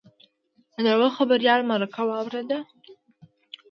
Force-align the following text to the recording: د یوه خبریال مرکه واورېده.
د 0.83 0.85
یوه 0.93 1.09
خبریال 1.17 1.61
مرکه 1.71 2.01
واورېده. 2.07 2.59